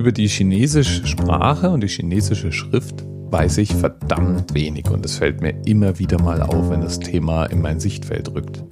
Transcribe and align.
Über 0.00 0.12
die 0.12 0.28
chinesische 0.28 1.06
Sprache 1.06 1.68
und 1.68 1.82
die 1.82 1.88
chinesische 1.88 2.52
Schrift 2.52 3.04
weiß 3.30 3.58
ich 3.58 3.74
verdammt 3.74 4.54
wenig 4.54 4.88
und 4.88 5.04
es 5.04 5.18
fällt 5.18 5.42
mir 5.42 5.54
immer 5.66 5.98
wieder 5.98 6.18
mal 6.22 6.40
auf, 6.40 6.70
wenn 6.70 6.80
das 6.80 7.00
Thema 7.00 7.44
in 7.44 7.60
mein 7.60 7.80
Sichtfeld 7.80 8.32
rückt. 8.34 8.64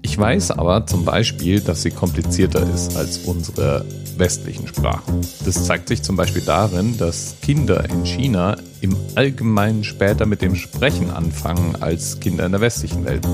Ich 0.00 0.16
weiß 0.16 0.52
aber 0.52 0.86
zum 0.86 1.04
Beispiel, 1.04 1.60
dass 1.60 1.82
sie 1.82 1.90
komplizierter 1.90 2.66
ist 2.74 2.96
als 2.96 3.18
unsere 3.18 3.84
westlichen 4.16 4.66
Sprachen. 4.66 5.20
Das 5.44 5.66
zeigt 5.66 5.88
sich 5.88 6.02
zum 6.02 6.16
Beispiel 6.16 6.40
darin, 6.40 6.96
dass 6.96 7.36
Kinder 7.42 7.84
in 7.90 8.06
China 8.06 8.56
im 8.80 8.96
Allgemeinen 9.14 9.84
später 9.84 10.24
mit 10.24 10.40
dem 10.40 10.56
Sprechen 10.56 11.10
anfangen 11.10 11.76
als 11.80 12.18
Kinder 12.18 12.46
in 12.46 12.52
der 12.52 12.62
westlichen 12.62 13.04
Welt. 13.04 13.28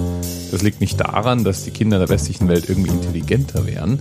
Das 0.50 0.62
liegt 0.62 0.80
nicht 0.80 0.98
daran, 0.98 1.44
dass 1.44 1.62
die 1.62 1.70
Kinder 1.70 1.98
in 1.98 2.00
der 2.00 2.08
westlichen 2.08 2.48
Welt 2.48 2.68
irgendwie 2.68 2.90
intelligenter 2.90 3.64
wären, 3.64 4.00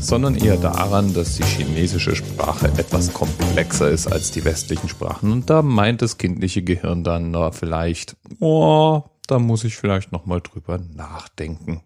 sondern 0.00 0.34
eher 0.34 0.56
daran, 0.56 1.14
dass 1.14 1.36
die 1.36 1.44
chinesische 1.44 2.14
Sprache 2.14 2.68
etwas 2.76 3.12
komplexer 3.12 3.90
ist 3.90 4.06
als 4.06 4.30
die 4.30 4.44
westlichen 4.44 4.88
Sprachen. 4.88 5.32
Und 5.32 5.50
da 5.50 5.62
meint 5.62 6.02
das 6.02 6.18
kindliche 6.18 6.62
Gehirn 6.62 7.04
dann, 7.04 7.30
na, 7.30 7.50
vielleicht, 7.50 8.16
oh, 8.40 9.02
da 9.26 9.38
muss 9.38 9.64
ich 9.64 9.76
vielleicht 9.76 10.12
nochmal 10.12 10.40
drüber 10.40 10.78
nachdenken. 10.78 11.82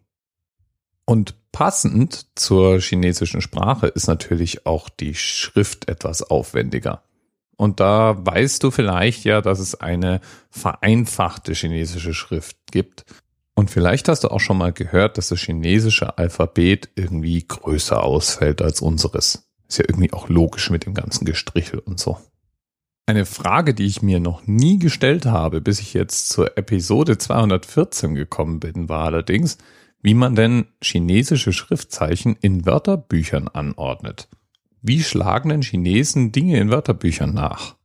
Und 1.05 1.35
passend 1.53 2.27
zur 2.37 2.81
chinesischen 2.81 3.41
Sprache 3.41 3.89
ist 3.89 4.07
natürlich 4.07 4.67
auch 4.67 4.89
die 4.89 5.15
Schrift 5.15 5.89
etwas 5.89 6.23
aufwendiger. 6.23 7.03
Und 7.57 7.81
da 7.81 8.17
weißt 8.19 8.63
du 8.63 8.71
vielleicht 8.71 9.25
ja, 9.25 9.43
dass 9.43 9.59
es 9.59 9.75
eine 9.75 10.21
vereinfachte 10.51 11.53
chinesische 11.53 12.15
Schrift 12.15 12.57
gibt, 12.71 13.05
und 13.61 13.71
vielleicht 13.71 14.09
hast 14.09 14.25
du 14.25 14.29
auch 14.29 14.41
schon 14.41 14.57
mal 14.57 14.73
gehört, 14.73 15.19
dass 15.19 15.29
das 15.29 15.39
chinesische 15.41 16.17
Alphabet 16.17 16.89
irgendwie 16.95 17.47
größer 17.47 18.03
ausfällt 18.03 18.63
als 18.63 18.81
unseres. 18.81 19.51
Ist 19.69 19.77
ja 19.77 19.85
irgendwie 19.87 20.15
auch 20.15 20.31
logisch 20.31 20.71
mit 20.71 20.87
dem 20.87 20.95
ganzen 20.95 21.27
Gestrichel 21.27 21.79
und 21.79 22.01
so. 22.01 22.17
Eine 23.05 23.27
Frage, 23.27 23.75
die 23.75 23.85
ich 23.85 24.01
mir 24.01 24.19
noch 24.19 24.47
nie 24.47 24.79
gestellt 24.79 25.27
habe, 25.27 25.61
bis 25.61 25.79
ich 25.79 25.93
jetzt 25.93 26.31
zur 26.31 26.57
Episode 26.57 27.19
214 27.19 28.15
gekommen 28.15 28.61
bin, 28.61 28.89
war 28.89 29.05
allerdings, 29.05 29.59
wie 30.01 30.15
man 30.15 30.35
denn 30.35 30.69
chinesische 30.83 31.53
Schriftzeichen 31.53 32.37
in 32.41 32.65
Wörterbüchern 32.65 33.49
anordnet. 33.49 34.29
Wie 34.81 35.03
schlagen 35.03 35.51
denn 35.51 35.61
Chinesen 35.61 36.33
Dinge 36.33 36.59
in 36.59 36.71
Wörterbüchern 36.71 37.35
nach? 37.35 37.77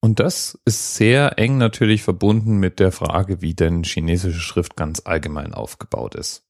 Und 0.00 0.20
das 0.20 0.58
ist 0.64 0.94
sehr 0.94 1.38
eng 1.38 1.58
natürlich 1.58 2.02
verbunden 2.02 2.58
mit 2.58 2.78
der 2.78 2.92
Frage, 2.92 3.42
wie 3.42 3.54
denn 3.54 3.82
chinesische 3.82 4.40
Schrift 4.40 4.76
ganz 4.76 5.02
allgemein 5.04 5.54
aufgebaut 5.54 6.14
ist. 6.14 6.44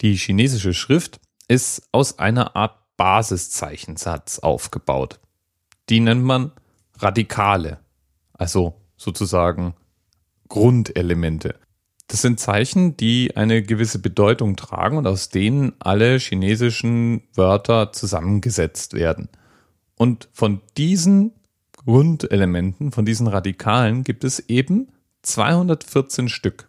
Die 0.00 0.14
chinesische 0.14 0.74
Schrift 0.74 1.20
ist 1.48 1.88
aus 1.92 2.18
einer 2.18 2.56
Art 2.56 2.78
Basiszeichensatz 2.96 4.38
aufgebaut. 4.38 5.20
Die 5.88 6.00
nennt 6.00 6.22
man 6.22 6.52
Radikale, 6.96 7.80
also 8.32 8.80
sozusagen 8.96 9.74
Grundelemente. 10.48 11.56
Das 12.06 12.22
sind 12.22 12.38
Zeichen, 12.38 12.96
die 12.96 13.36
eine 13.36 13.62
gewisse 13.62 13.98
Bedeutung 13.98 14.56
tragen 14.56 14.98
und 14.98 15.06
aus 15.06 15.30
denen 15.30 15.72
alle 15.80 16.18
chinesischen 16.18 17.22
Wörter 17.34 17.92
zusammengesetzt 17.92 18.94
werden. 18.94 19.28
Und 19.96 20.28
von 20.32 20.60
diesen 20.76 21.32
Grundelementen, 21.84 22.92
von 22.92 23.04
diesen 23.04 23.26
Radikalen, 23.26 24.04
gibt 24.04 24.24
es 24.24 24.48
eben 24.48 24.88
214 25.22 26.28
Stück. 26.28 26.68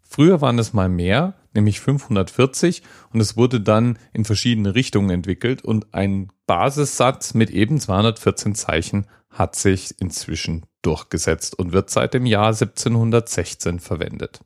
Früher 0.00 0.40
waren 0.40 0.58
es 0.58 0.72
mal 0.72 0.88
mehr, 0.88 1.34
nämlich 1.54 1.80
540, 1.80 2.82
und 3.12 3.20
es 3.20 3.36
wurde 3.36 3.60
dann 3.60 3.98
in 4.12 4.24
verschiedene 4.24 4.74
Richtungen 4.74 5.10
entwickelt 5.10 5.62
und 5.64 5.92
ein 5.92 6.30
Basissatz 6.46 7.34
mit 7.34 7.50
eben 7.50 7.78
214 7.78 8.54
Zeichen 8.54 9.06
hat 9.30 9.54
sich 9.54 10.00
inzwischen 10.00 10.64
durchgesetzt 10.82 11.58
und 11.58 11.72
wird 11.72 11.90
seit 11.90 12.14
dem 12.14 12.26
Jahr 12.26 12.48
1716 12.48 13.80
verwendet. 13.80 14.40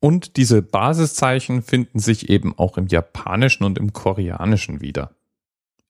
Und 0.00 0.36
diese 0.36 0.62
Basiszeichen 0.62 1.62
finden 1.62 1.98
sich 1.98 2.28
eben 2.28 2.56
auch 2.56 2.78
im 2.78 2.86
Japanischen 2.86 3.64
und 3.64 3.78
im 3.78 3.92
Koreanischen 3.92 4.80
wieder. 4.80 5.10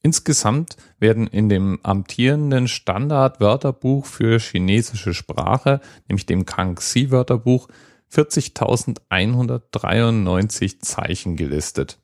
Insgesamt 0.03 0.76
werden 0.98 1.26
in 1.26 1.48
dem 1.48 1.81
amtierenden 1.82 2.69
Standardwörterbuch 2.69 4.06
für 4.06 4.38
chinesische 4.38 5.12
Sprache, 5.12 5.81
nämlich 6.09 6.26
dem 6.26 6.47
Kangxi-Wörterbuch, 6.47 7.66
40.193 8.12 10.78
Zeichen 10.81 11.34
gelistet. 11.36 11.98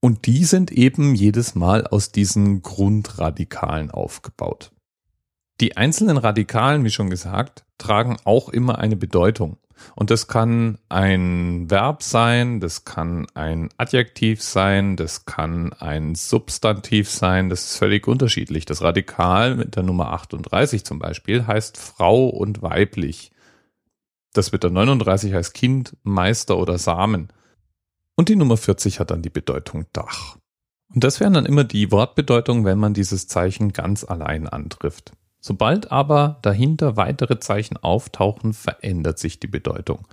Und 0.00 0.24
die 0.26 0.44
sind 0.44 0.72
eben 0.72 1.14
jedes 1.14 1.54
Mal 1.54 1.86
aus 1.86 2.10
diesen 2.12 2.62
Grundradikalen 2.62 3.90
aufgebaut. 3.90 4.72
Die 5.60 5.76
einzelnen 5.76 6.16
Radikalen, 6.16 6.82
wie 6.84 6.90
schon 6.90 7.10
gesagt, 7.10 7.66
tragen 7.78 8.16
auch 8.24 8.48
immer 8.48 8.78
eine 8.78 8.96
Bedeutung. 8.96 9.58
Und 9.94 10.10
das 10.10 10.26
kann 10.26 10.78
ein 10.88 11.70
Verb 11.70 12.02
sein, 12.02 12.60
das 12.60 12.84
kann 12.84 13.26
ein 13.34 13.68
Adjektiv 13.76 14.42
sein, 14.42 14.96
das 14.96 15.24
kann 15.24 15.72
ein 15.72 16.14
Substantiv 16.14 17.10
sein, 17.10 17.48
das 17.48 17.64
ist 17.64 17.78
völlig 17.78 18.06
unterschiedlich. 18.06 18.64
Das 18.64 18.82
Radikal 18.82 19.56
mit 19.56 19.76
der 19.76 19.82
Nummer 19.82 20.12
38 20.12 20.84
zum 20.84 20.98
Beispiel 20.98 21.46
heißt 21.46 21.76
Frau 21.76 22.26
und 22.28 22.62
weiblich. 22.62 23.30
Das 24.32 24.52
mit 24.52 24.62
der 24.62 24.70
39 24.70 25.32
heißt 25.32 25.54
Kind, 25.54 25.96
Meister 26.02 26.58
oder 26.58 26.78
Samen. 26.78 27.28
Und 28.16 28.28
die 28.28 28.36
Nummer 28.36 28.56
40 28.56 29.00
hat 29.00 29.10
dann 29.10 29.22
die 29.22 29.30
Bedeutung 29.30 29.86
Dach. 29.92 30.36
Und 30.92 31.02
das 31.02 31.20
wären 31.20 31.34
dann 31.34 31.46
immer 31.46 31.64
die 31.64 31.90
Wortbedeutungen, 31.90 32.64
wenn 32.64 32.78
man 32.78 32.94
dieses 32.94 33.26
Zeichen 33.26 33.72
ganz 33.72 34.04
allein 34.04 34.48
antrifft. 34.48 35.12
Sobald 35.46 35.92
aber 35.92 36.38
dahinter 36.40 36.96
weitere 36.96 37.38
Zeichen 37.38 37.76
auftauchen, 37.76 38.54
verändert 38.54 39.18
sich 39.18 39.40
die 39.40 39.46
Bedeutung. 39.46 40.08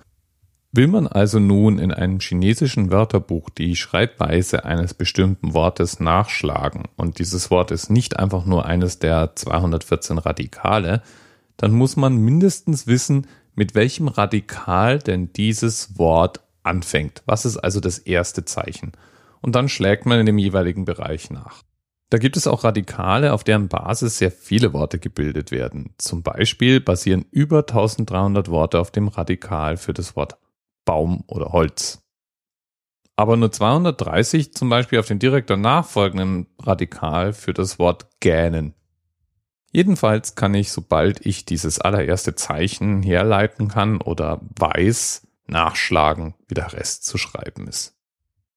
Will 0.74 0.88
man 0.88 1.08
also 1.08 1.40
nun 1.40 1.80
in 1.80 1.94
einem 1.94 2.20
chinesischen 2.20 2.92
Wörterbuch 2.92 3.50
die 3.50 3.78
Schreibweise 3.78 4.66
eines 4.66 4.94
bestimmten 4.94 5.54
Wortes 5.54 6.02
nachschlagen 6.02 6.84
und 6.98 7.20
dieses 7.20 7.50
Wort 7.50 7.72
ist 7.72 7.90
nicht 7.90 8.20
einfach 8.20 8.46
nur 8.46 8.66
eines 8.66 9.00
der 9.00 9.34
214 9.34 10.18
Radikale, 10.18 11.02
dann 11.56 11.72
muss 11.72 11.96
man 11.96 12.18
mindestens 12.18 12.86
wissen, 12.86 13.26
mit 13.56 13.74
welchem 13.74 14.10
Radikal 14.10 15.00
denn 15.00 15.32
dieses 15.32 15.98
Wort 15.98 16.42
anfängt. 16.64 17.24
Was 17.26 17.46
ist 17.46 17.56
also 17.56 17.80
das 17.80 18.00
erste 18.00 18.44
Zeichen? 18.44 18.92
Und 19.40 19.56
dann 19.56 19.70
schlägt 19.70 20.06
man 20.06 20.20
in 20.20 20.26
dem 20.26 20.38
jeweiligen 20.38 20.84
Bereich 20.84 21.30
nach. 21.30 21.64
Da 22.12 22.18
gibt 22.18 22.36
es 22.36 22.46
auch 22.46 22.66
Radikale, 22.66 23.32
auf 23.32 23.46
deren 23.46 23.70
Basis 23.70 24.18
sehr 24.18 24.32
viele 24.32 24.74
Worte 24.74 25.00
gebildet 25.00 25.50
werden. 25.50 25.94
Zum 25.98 26.24
Beispiel 26.24 26.82
basieren 26.82 27.26
über 27.32 27.60
1300 27.60 28.50
Worte 28.50 28.82
auf 28.82 28.92
dem 28.92 29.08
Radikal 29.08 29.78
für 29.78 29.94
das 29.94 30.14
Wort 30.18 30.38
Baum 30.84 31.24
oder 31.28 31.54
Holz. 31.54 32.04
Aber 33.16 33.38
nur 33.38 33.50
230 33.50 34.54
zum 34.54 34.68
Beispiel 34.68 35.00
auf 35.00 35.08
dem 35.08 35.20
direkt 35.20 35.50
danach 35.50 35.86
folgenden 35.86 36.48
Radikal 36.60 37.32
für 37.32 37.54
das 37.54 37.80
Wort 37.80 38.08
gähnen. 38.20 38.74
Jedenfalls 39.72 40.36
kann 40.36 40.54
ich, 40.54 40.70
sobald 40.70 41.26
ich 41.26 41.46
dieses 41.46 41.80
allererste 41.80 42.36
Zeichen 42.36 43.04
herleiten 43.04 43.70
kann 43.70 44.02
oder 44.02 44.42
weiß, 44.60 45.28
nachschlagen, 45.48 46.34
wie 46.50 46.56
der 46.56 46.74
Rest 46.74 47.06
zu 47.06 47.18
schreiben 47.18 47.70
ist. 47.70 48.01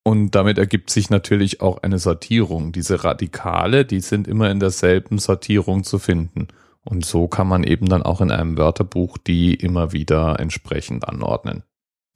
Und 0.07 0.33
damit 0.33 0.59
ergibt 0.59 0.91
sich 0.91 1.09
natürlich 1.09 1.63
auch 1.63 1.83
eine 1.83 1.99
Sortierung. 1.99 2.73
Diese 2.73 3.05
Radikale, 3.05 3.87
die 3.87 4.01
sind 4.01 4.29
immer 4.29 4.51
in 4.51 4.61
derselben 4.61 5.19
Sortierung 5.19 5.83
zu 5.83 5.99
finden. 5.99 6.49
Und 6.85 7.07
so 7.07 7.27
kann 7.27 7.49
man 7.49 7.65
eben 7.65 7.89
dann 7.89 8.03
auch 8.03 8.21
in 8.21 8.31
einem 8.31 8.59
Wörterbuch 8.59 9.17
die 9.17 9.55
immer 9.55 9.93
wieder 9.93 10.39
entsprechend 10.39 11.09
anordnen. 11.09 11.63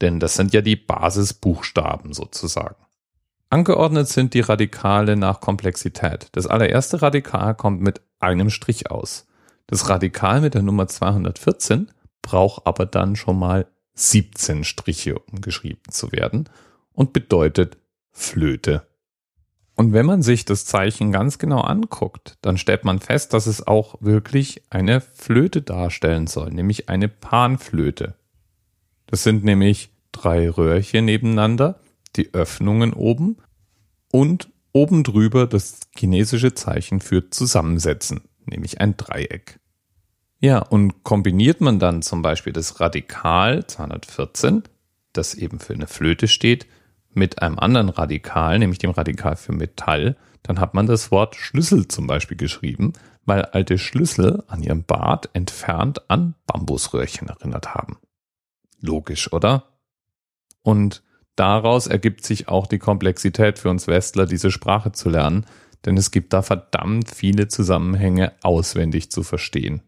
Denn 0.03 0.21
das 0.21 0.35
sind 0.35 0.53
ja 0.53 0.61
die 0.61 0.77
Basisbuchstaben 0.77 2.13
sozusagen. 2.13 2.77
Angeordnet 3.49 4.09
sind 4.09 4.35
die 4.35 4.41
Radikale 4.41 5.17
nach 5.17 5.41
Komplexität. 5.41 6.29
Das 6.33 6.47
allererste 6.47 7.01
Radikal 7.01 7.55
kommt 7.55 7.81
mit 7.81 8.03
einem 8.21 8.51
Strich 8.51 8.91
aus. 8.91 9.27
Das 9.67 9.89
Radikal 9.89 10.43
mit 10.43 10.53
der 10.53 10.63
Nummer 10.63 10.89
214 10.89 11.91
braucht 12.21 12.67
aber 12.67 12.85
dann 12.85 13.17
schon 13.17 13.39
mal 13.39 13.67
17 13.95 14.65
Striche, 14.65 15.19
um 15.19 15.41
geschrieben 15.41 15.81
zu 15.91 16.13
werden 16.13 16.51
und 16.99 17.13
bedeutet 17.13 17.79
Flöte. 18.11 18.89
Und 19.77 19.93
wenn 19.93 20.05
man 20.05 20.21
sich 20.21 20.45
das 20.45 20.67
Zeichen 20.67 21.13
ganz 21.13 21.39
genau 21.39 21.61
anguckt, 21.61 22.37
dann 22.43 22.59
stellt 22.59 22.85
man 22.85 22.99
fest, 22.99 23.33
dass 23.35 23.47
es 23.47 23.65
auch 23.65 23.95
wirklich 24.01 24.65
eine 24.71 25.01
Flöte 25.01 25.63
darstellen 25.63 26.27
soll, 26.27 26.51
nämlich 26.51 26.89
eine 26.89 27.07
Panflöte. 27.07 28.17
Das 29.07 29.23
sind 29.23 29.45
nämlich 29.45 29.91
drei 30.11 30.51
Röhrchen 30.51 31.05
nebeneinander, 31.05 31.79
die 32.17 32.35
Öffnungen 32.35 32.93
oben 32.93 33.37
und 34.11 34.49
oben 34.73 35.05
drüber 35.05 35.47
das 35.47 35.79
chinesische 35.97 36.55
Zeichen 36.55 37.01
für 37.01 37.31
Zusammensetzen, 37.31 38.23
nämlich 38.45 38.81
ein 38.81 38.97
Dreieck. 38.97 39.61
Ja, 40.41 40.59
und 40.59 41.05
kombiniert 41.05 41.61
man 41.61 41.79
dann 41.79 42.03
zum 42.03 42.23
Beispiel 42.23 42.53
das 42.53 42.81
Radikal 42.81 43.65
214, 43.65 44.65
das 45.13 45.35
eben 45.35 45.61
für 45.61 45.75
eine 45.75 45.87
Flöte 45.87 46.27
steht, 46.27 46.67
mit 47.15 47.43
einem 47.43 47.59
anderen 47.59 47.89
Radikal, 47.89 48.59
nämlich 48.59 48.79
dem 48.79 48.91
Radikal 48.91 49.37
für 49.37 49.53
Metall, 49.53 50.17
dann 50.43 50.61
hat 50.61 50.75
man 50.75 50.87
das 50.87 51.11
Wort 51.11 51.37
Schlüssel 51.37 51.89
zum 51.89 52.07
Beispiel 52.07 52.37
geschrieben, 52.37 52.93
weil 53.25 53.45
alte 53.45 53.79
Schlüssel 53.79 54.43
an 54.47 54.63
ihrem 54.63 54.85
Bart 54.85 55.29
entfernt 55.33 56.11
an 56.11 56.35
Bambusröhrchen 56.47 57.29
erinnert 57.29 57.75
haben. 57.75 57.99
Logisch, 58.81 59.33
oder? 59.33 59.65
Und 60.63 61.03
daraus 61.37 61.87
ergibt 61.87 62.25
sich 62.25 62.49
auch 62.49 62.67
die 62.67 62.79
Komplexität 62.79 63.59
für 63.59 63.71
uns 63.71 63.87
Westler, 63.87 64.27
diese 64.27 64.51
Sprache 64.51 64.93
zu 64.93 65.09
lernen, 65.11 65.47
denn 65.85 65.97
es 65.97 66.11
gibt 66.11 66.33
da 66.33 66.43
verdammt 66.43 67.11
viele 67.11 67.49
Zusammenhänge 67.49 68.33
auswendig 68.43 69.11
zu 69.11 69.23
verstehen. 69.23 69.83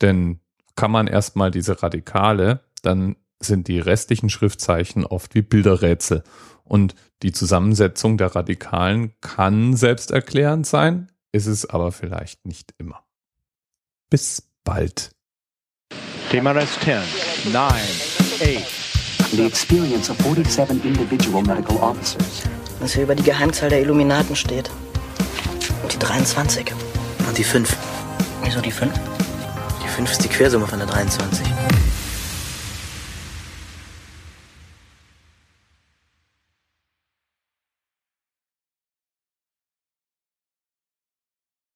Denn 0.00 0.40
kann 0.76 0.90
man 0.90 1.06
erstmal 1.06 1.50
diese 1.50 1.82
Radikale, 1.82 2.60
dann 2.82 3.16
sind 3.40 3.68
die 3.68 3.78
restlichen 3.78 4.30
Schriftzeichen 4.30 5.06
oft 5.06 5.34
wie 5.34 5.42
Bilderrätsel. 5.42 6.22
Und 6.64 6.94
die 7.22 7.32
Zusammensetzung 7.32 8.18
der 8.18 8.34
Radikalen 8.34 9.12
kann 9.20 9.76
selbsterklärend 9.76 10.66
sein, 10.66 11.10
ist 11.32 11.46
es 11.46 11.66
aber 11.68 11.92
vielleicht 11.92 12.46
nicht 12.46 12.74
immer. 12.78 13.04
Bis 14.10 14.48
bald. 14.64 15.12
TMRS 16.30 16.78
10, 16.80 17.52
9, 17.52 17.72
8. 17.72 18.88
The 19.32 19.44
experience 19.44 20.10
of 20.10 20.16
47 20.18 20.84
individual 20.84 21.42
medical 21.42 21.76
officers. 21.76 22.42
Was 22.80 22.94
hier 22.94 23.02
über 23.02 23.14
die 23.14 23.22
Geheimzahl 23.22 23.68
der 23.68 23.80
Illuminaten 23.80 24.36
steht. 24.36 24.70
Und 25.82 25.92
die 25.92 25.98
23. 25.98 26.72
Und 27.26 27.36
die 27.36 27.44
5. 27.44 27.76
Wieso 28.42 28.60
die 28.60 28.70
5? 28.70 28.92
Die 29.82 29.88
5 29.88 30.10
ist 30.10 30.24
die 30.24 30.28
Quersumme 30.28 30.66
von 30.66 30.78
der 30.78 30.88
23. 30.88 31.46